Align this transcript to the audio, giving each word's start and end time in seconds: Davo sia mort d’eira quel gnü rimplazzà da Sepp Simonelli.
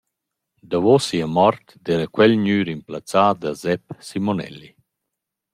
Davo 0.69 0.95
sia 1.05 1.27
mort 1.35 1.65
d’eira 1.83 2.07
quel 2.15 2.33
gnü 2.41 2.57
rimplazzà 2.67 3.25
da 3.41 3.51
Sepp 3.61 3.85
Simonelli. 4.07 4.69